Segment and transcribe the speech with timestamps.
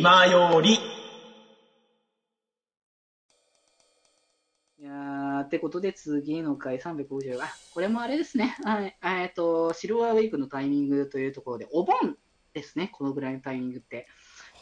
[0.00, 0.76] 今より。
[0.76, 0.78] い
[4.82, 8.56] やー、ってことで次の回350、あ、これもあれですね。
[8.64, 8.96] はい。
[9.04, 12.16] えっと、シルバーウェイクのタイミングというところで、お盆
[12.54, 12.88] ですね。
[12.94, 14.08] このぐらいのタイミングって。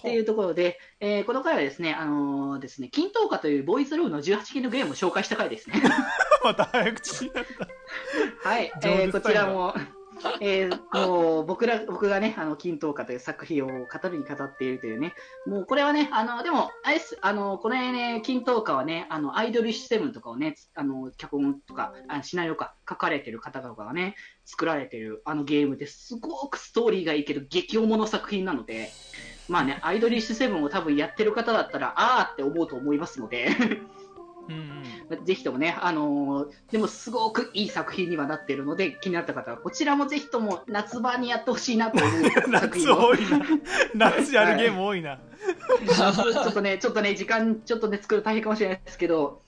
[0.01, 5.81] っていうところで、えーこの回はですね、あのーですね、金灯花というボーイズローの18禁のゲームを紹介した回ですね。
[6.43, 7.45] また早口になっ
[8.43, 8.49] た。
[8.49, 9.73] はい、えーこちらも、
[10.41, 15.15] えーもう僕ら、僕がね、あの、金灯花という作品を語るに語っているというね、
[15.47, 28.91] もうこれはね、あの、でも、あれす、あの、これね、金灯花はね、あの、アイドルシステムとかをね、あの、脚本とか、あシナリオか書かれてる方々がね、作られてるあのゲームですごくストーリーがいいけど、激重の作品なので、
[29.49, 33.49] まあね、アイドリッシュセブンを多分やってる方だったら、あーって思うと思いますので、
[34.49, 35.25] うんうん。
[35.25, 43.09] ぜひともね、あのーでもすごくいい作品にはなっているので、気になった方は、こちらもぜひとも夏場にやってほしいなと思う作 夏品を。
[43.09, 43.41] 多いな。
[44.17, 45.19] 夏やるゲーム多いな。
[45.19, 49.43] ちょっとね、ちょっとね、時間、ちょっとね、作るの大変かもしれないですけど、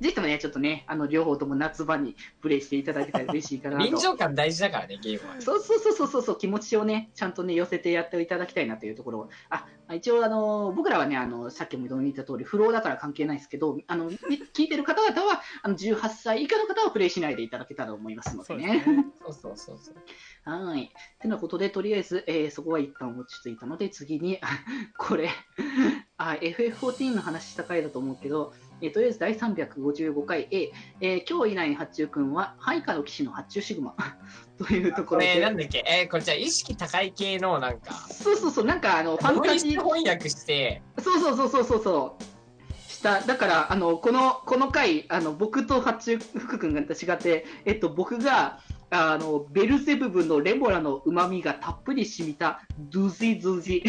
[0.00, 3.84] ぜひともね、ちょっとね、あの、両方とも夏場にプレイしていただけたら嬉しいかなと。
[3.84, 5.40] 臨場感大事だからね、ゲームは。
[5.40, 9.28] そうそうそうそうそう、気持ちをね、ちゃんとね、寄せてやっていただきたいなというところ。
[9.50, 18.96] あ、一応、あの、僕らはね、あの、さっきも言った通り、不老だから関係ないですけど、あの、み聞いてる方々は、あの、18歳以下の方はプレイしないでいただけたらと思いますのでねそうです。
[18.96, 19.06] ね。
[19.20, 20.50] そうそうそうそう。
[20.50, 20.90] はい。
[21.20, 24.40] てなことで、とりあえず、えーそこは一旦落ち着いたので、次に、
[24.96, 25.28] これ、
[26.16, 33.94] あ、FF14 の話した回だと思うけど、えーとりあえず第355回 A、えー今日以来発注くんは、ハイカの騎士の発注シグマ。
[34.58, 35.84] というとこころれ、なんで、だっけ？
[35.86, 39.70] えーこれじゃあ意識高い系のなんか、そうそうそう、なんかあの、ファンタジー。
[39.82, 41.82] 翻訳して、そうそうそうそうそう。
[41.82, 42.22] そう。
[42.90, 43.20] した。
[43.20, 46.84] だから、あの、この、この回、あの、僕と八中福君が違
[47.16, 48.60] って、えっと、僕が、
[48.92, 53.84] あの、ベルゼブブのレモラの旨味がたっぷり染みた、ドゥジドゥジ。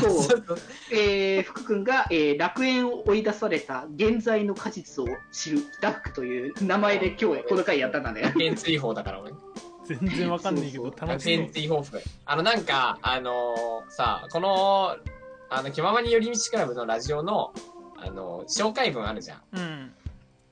[0.00, 0.58] そうそう、そう
[0.92, 8.22] えー、福君が、えー楽園を追い出された現在の果実を知るダックという名前で今日この回やったんだね。
[8.22, 9.32] 楽園追放だから俺。
[9.84, 11.50] 全然わかんないけど楽しそう楽園。
[11.52, 12.00] 追放服。
[12.24, 14.96] あのなんか、あのーさ、この、
[15.48, 17.52] あの、気ままに寄り道クラブのラジオの、
[17.96, 19.40] あの紹介文あるじゃん。
[19.52, 19.92] うん。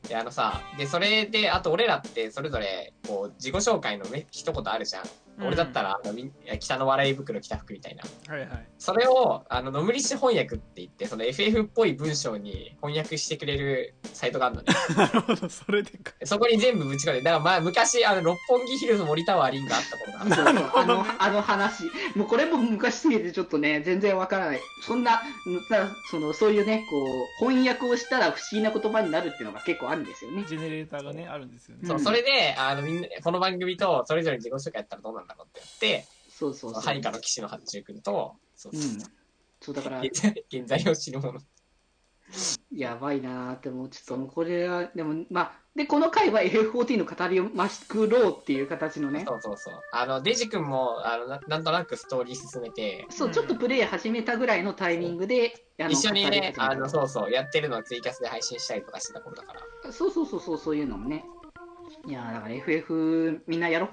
[0.08, 5.04] で、あのさ、で、それで、あと俺らってそれぞれ、こう、自己紹介のね、一言あるじゃん。
[5.40, 6.14] 俺だったら、あの
[6.58, 8.04] 北の笑い袋着た服みたいな。
[8.32, 8.66] はいはい。
[8.78, 14.72] それを、あの、ノムリシ翻訳って言って、その FF っぽい文章に翻訳してくれるサイトがあるのね。
[14.96, 16.12] なるほど、それでか。
[16.24, 20.34] そこに全部ぶち込んで、だからまあ、昔、あの、六本木ヒルズ森タワーリンがあった頃がある。
[20.34, 21.84] そうそうあの あの話、
[22.14, 24.60] もうこれも昔すぎてちょっとね、全然わからない。
[24.82, 25.22] そんな、
[25.68, 30.44] たそのそういうね、こう、翻訳をしたら不思議な言葉になるっていうのが結構あるんですよね。
[30.46, 31.86] ジェネレーターがね、あるんですよね。
[31.86, 36.82] そう、うんそれで、あの、みんな、この番組と、それぞれ自己紹介やったらどうなんだろうってやって、そうそうそう。
[36.82, 38.98] ハイカの騎士の八中君と、そううん。
[39.60, 41.40] そうだから、現在現在を知るもの。
[42.74, 49.74] やばいなーって、もうちょっともうこれは、でも、まあ、で、この回は FF14 の語りをましくろうっていう形のね、そうそうそう。
[49.92, 59.92] あの、デジ君も、あのな、なんとなくストーリー進めて、そう、ちょっとプレイ始めたぐらいのタイミングで、あの一緒にね、語り始めたあの、そうそう、やってるのをツイキャスで配信したりとかしてた頃だから。
[59.92, 61.24] そうそうそうそう、そういうのもね。
[62.06, 63.88] いやーだから FF みんなやろ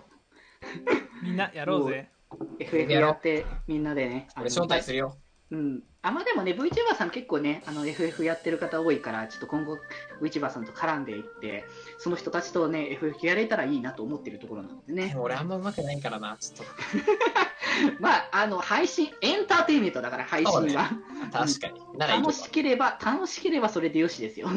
[1.24, 2.10] みんなやろうぜ。
[2.32, 2.46] う。
[2.60, 4.28] FF やって、みんなでね。
[4.34, 5.18] あの俺招待するよ。
[5.52, 5.84] うん。
[6.02, 9.78] あ、まあでもね、VTuber さん結構ね、あの FF やってる方多いから、ちょっと今後
[10.22, 11.66] VTuber さんと絡んでいって、
[12.00, 15.10] その人たちとね、FF やれたらいいなと思ってるところなのでね。
[15.10, 16.68] でも俺あんま上手くないからな、ちょっ
[18.00, 20.90] まあ、あの、配信、エンターテインメントだから配信は。
[21.32, 21.38] と。
[21.38, 21.82] 確かに。
[22.00, 24.50] 楽しければ、楽しければそれでよしですよ。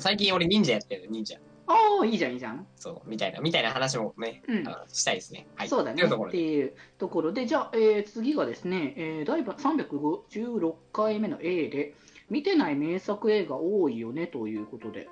[0.00, 1.38] 最近俺忍者やってるの、忍者。
[1.68, 2.66] おー、いいじゃん、いいじゃん。
[2.76, 5.46] そう、みたいな、みたいな話もね、うんあのしたいですね。
[5.56, 5.68] はい。
[5.68, 5.98] そうだね。
[6.00, 6.38] というところで。
[6.38, 11.94] っていうところで、じゃあ、えー次がですね、えー第356回目の A で、
[12.30, 15.08] 見てない名作映画多いよねということで、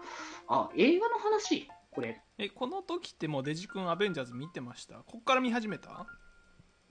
[0.48, 4.96] あ、映画の話これ、え、この時ってもうデジ君アベンジャーズ見てました？
[5.06, 6.06] こっから見始めた？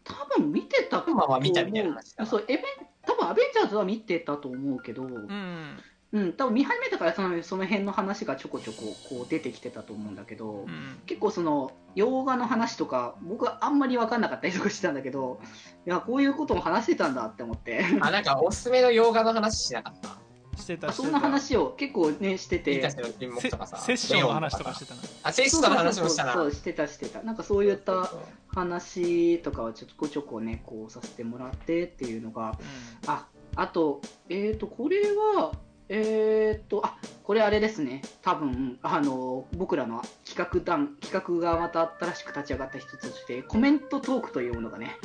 [0.06, 1.16] 多分見てたと思う。
[1.18, 2.66] まあまあ見たみたいな話そう、エベン、
[3.06, 5.78] 多分アベンジャーズは見てたと思うけど、うん。
[6.14, 11.00] うん、多分見始めたからそのその辺の話がちょこちょここう出てきてたと思うんだけど、うん。
[11.08, 15.40] 結構その洋画の話とか僕はあんまり分かんなかったりとかしてたんだけど
[15.88, 20.16] いやこういうことも話してたんだって思ってあ、なんかおすすめの洋画の話しなかった？
[20.62, 22.80] してたあそんな話を結構ねしてて。
[22.80, 25.02] セッションの話とかしてたな。
[25.24, 26.34] あ、セッションの話もしたな。
[26.34, 28.12] そうそうそうしてたしてたなんかそういった
[28.50, 32.60] 話とかはちょっとこちょこねこうさせてもらってっていうのが
[33.08, 33.26] あ
[33.56, 35.54] あとえっ、とこれは
[35.90, 38.02] えっ、とあこれあれですね。
[38.22, 44.98] 多分あの僕らの企画団企画がまた新しく立ち上がった一つとしてコメントトークというものがね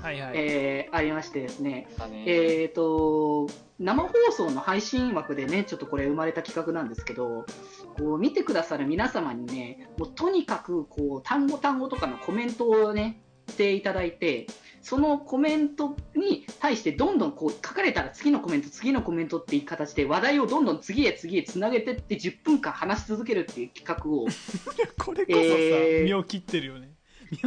[0.00, 0.32] はいはい。
[0.34, 2.24] えーありましてですね、だね。
[2.26, 3.48] えっ、と、
[3.78, 7.44] 生放送の配信枠でね、ちょっとこれ生まれた企画なんですけど、
[7.98, 14.46] こう見てくださる皆様にね、もうとにかくこう単語単語とかのコメントをね、していただいて、
[14.82, 24.26] そのコメントに対してどんどんこう書かれたら次のコメント、次のコメントっていう形で話題をどんどん次へ次へつなげてって10分間話し続けるっていう企画を
[25.04, 26.90] これこそさ、えー身を切ってるよね。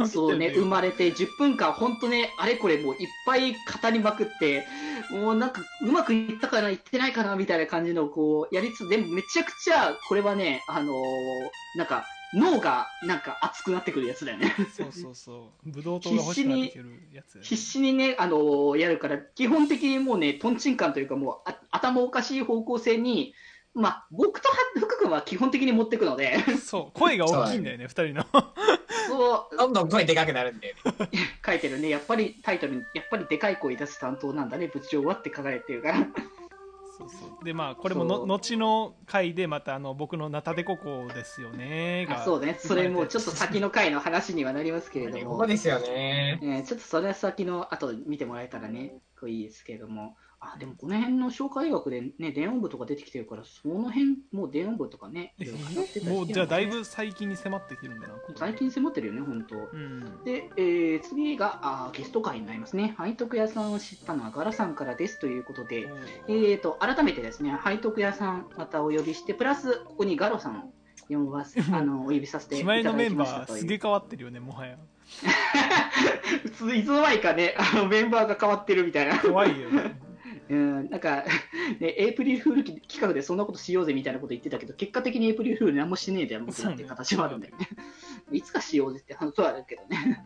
[0.06, 3.56] そうね、生まれて10分間、本当ね、あれこれもういっぱい語
[3.90, 4.64] りまくって、
[5.10, 14.54] もうなんかうまくいったかな、いってないかなみたいな感じのこうやりつつ、でもめちゃくちゃこれはね、あのーなんか脳がなんか熱くなってくるやつだよね。
[14.74, 15.70] そうそうそう。
[15.70, 17.40] ブドウ糖が欲しくなってくるやつ。
[17.42, 23.34] 必死にね、あのーやるから、基本的にもうね、トンチンカンというかもうあ頭おかしい方向性に、
[23.74, 28.24] まあ、僕と福君は基本的に持ってくので、そう、声が大きいんだよね、二人の。
[29.08, 31.08] そう、どんどん声でかくなるんだよね。
[31.44, 36.06] 書いてるね、やっぱりタイトルに、やっぱりでかい声出す担当なんだね、部長はって書かれてるから。
[37.08, 37.44] そうそう。
[37.44, 42.06] で、まあ、これもの後の回で、また、あの、僕のナタデココですよね。
[42.08, 46.11] があそうね、それもちょっと先の回の話にはなりますけれどもここ、ですよね。
[46.40, 48.94] えーちょっとそれは先の後見てもらえたらね、
[49.28, 58.14] いいですけれども、あでもこの辺の紹介学でね、電音部とか出てきてるから、その辺、もう電音部とかね、いろいろ語ってたもう、じゃあ、だいぶ最近に迫ってきてるんだな。
[58.34, 59.56] 最近迫ってるよね、本当。
[59.56, 60.24] うん。
[60.24, 62.96] で、えー次があーゲスト会になりますね。
[62.98, 65.86] 背徳屋さんを知ったのはガラさんからですということで、
[66.26, 70.72] えー、と改めてですね、背徳屋さんまたお呼びして、プラスここにガロさんを
[71.08, 73.46] 呼ばす あのお呼びさせてい気ただき前のメンましたという。
[73.46, 74.76] バーすげえ変わってるよねもはや
[76.42, 79.18] 普通いつの間にかね、あのメンバーが変わってるみたいな。
[79.18, 80.00] 怖いよね
[80.50, 81.24] うん、なんか、
[81.80, 87.68] ね、エイプリルフール企画でそんなことしようぜみたいなこと言ってたけど、結果的にエイプリルフール何もしてねえじゃん、僕らっていう形はあるんだよね。
[88.32, 90.24] いつかしようぜって話はあるけどね。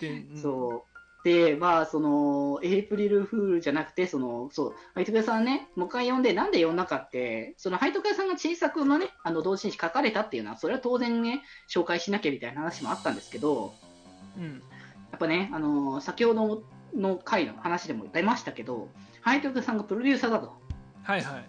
[0.00, 0.90] で、うんそう。
[1.22, 13.74] で、まあ、その、エイプリルフールじゃなくて、その、そう、ハイトさんね、もう一回読んで、なんで読んだかって、その、ハイトさんが小さくのね、あの、同人誌書かれたっていうのは、それは当然ね、紹介しなきゃみたいな話もあったんですけど、
[14.36, 14.62] うん。
[15.10, 16.62] やっぱね、あの、先ほど
[16.94, 18.88] の回の話でも出ましたけど、
[19.20, 20.52] ハイトク屋さんがプロデューサーだと。
[21.02, 21.40] はいは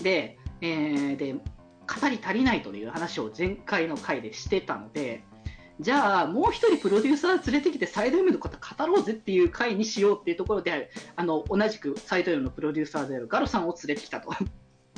[0.00, 0.02] い。
[0.02, 5.22] で、えーで、語り足りないという話を前回の回でしてたので、
[5.78, 14.30] じゃあ、もう一人プロデューサー連れてきて、サイド M のこと語ろうぜっていう回にしようっていうところで、あの同じくサイド M のプロデューサーであるガロさんを連れてきたと。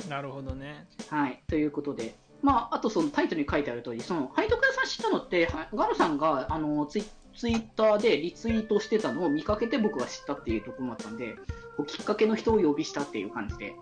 [0.09, 0.87] なるほどね。
[1.09, 7.03] はい、ということで、まあ、あとそのタイトルに書いてある通り、そのハイトク屋さん知ったのって、はガロさんがあのツイ
[7.35, 11.35] ツイッターでリツイートしてたのを見かけて僕は知ったっていうところもあったんで、
[11.77, 13.73] こうきっかけの人を呼びしたっていう感じで、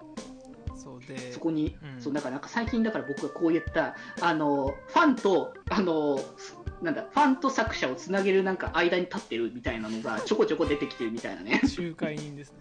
[0.75, 2.01] そうでそこに、うん。
[2.01, 6.19] そうだからなんか最近だから僕がこういったあのファンとあの
[6.81, 11.61] なんだファンと作者をつなげるなんか間に立ってるみたいなのがちょこちょこ出てきてるみたいなね。
[11.77, 12.57] 仲介人ですね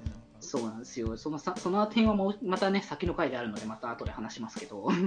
[0.46, 1.16] そうなんですよ。
[1.16, 4.84] そのさその点はもうまたね先の回であるのでまた後で話しますけど。
[4.84, 5.06] はい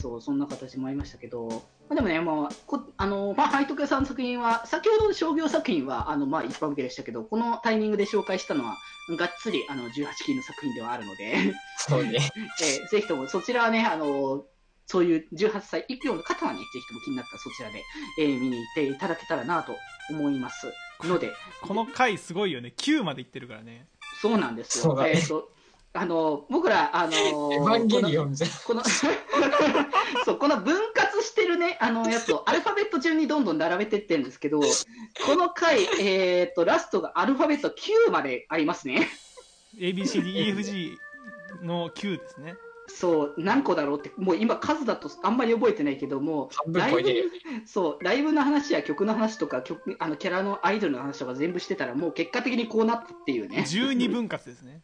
[0.00, 1.56] そう、そんな形もありましたけど、ま
[1.90, 8.78] あ、でもね、まあ、こあの、まあ、ハイトク屋さんの作品は、先ほどの商業作品は、あの、まあ、一般向けでしたけど、このタイミングで紹介したのは、
[9.18, 12.30] がっつり、あの、18禁の作品ではあるので、そうね。
[12.62, 14.44] えーぜひともそちらはね、あの
[14.86, 17.84] そういう18歳以上の方はね、ぜひとも気になったらそちらで、
[18.18, 19.76] えー見に行っていただけたらなと
[20.10, 21.32] 思いますので、
[21.62, 23.86] この回すごいよね9までいってるからね
[24.20, 24.96] そうなんですよ。
[25.06, 25.50] えーと
[25.92, 27.12] あの僕ら、あの
[27.52, 28.50] エヴァンゲリオンじゃん。
[28.64, 28.84] この
[30.24, 34.66] そうこの分割してるね、あのやつをアルファベット順にどんどん並べてってるんですけど、こ
[35.34, 39.08] の回、えー、とラストがアルファベット9までありますね。
[39.78, 40.96] ABCDEFG
[41.62, 42.54] の9ですね
[42.96, 47.02] そう、何個だろうって、もう今数だとあんまり覚えてないけども、ライブ。
[47.66, 53.64] そう、ライブの話や曲の話とか、曲あのキャラのアイドルの話とか全部してたら、もう結果的にこうなったっていうね。
[53.66, 54.82] 12分割ですね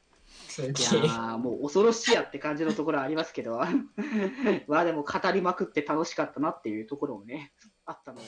[0.58, 3.60] いやーもう恐ろしいやって感じのところはありますけど、
[4.68, 7.52] まあでも語りまくって楽しかったなっていうところもね、
[7.84, 8.24] あったので。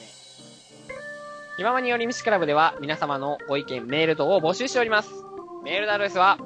[1.57, 5.09] 気ままによりみちクラブでは皆様のご意見、メール等を募集しております。
[5.63, 6.37] メールのアドレスは、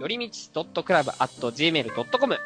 [0.00, 2.38] よりみち .club.gmail.com